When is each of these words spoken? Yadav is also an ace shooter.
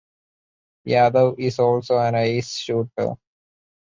Yadav 0.87 1.35
is 1.37 1.59
also 1.59 1.99
an 1.99 2.15
ace 2.15 2.57
shooter. 2.57 3.13